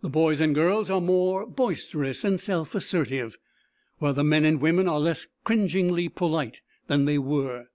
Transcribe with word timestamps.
The 0.00 0.08
boys 0.08 0.40
and 0.40 0.56
girls 0.56 0.90
are 0.90 1.00
more 1.00 1.46
boisterous 1.46 2.24
and 2.24 2.40
self 2.40 2.74
assertive, 2.74 3.36
while 3.98 4.12
the 4.12 4.24
men 4.24 4.44
and 4.44 4.60
women 4.60 4.88
are 4.88 4.98
less 4.98 5.28
cringingly 5.44 6.08
polite 6.08 6.60
than 6.88 7.04
they 7.04 7.16
were. 7.18 7.66